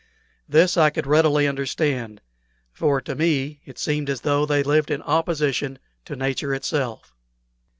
[0.49, 2.21] This I could readily understand,
[2.73, 7.13] for to me it seemed as though they lived in opposition to nature itself.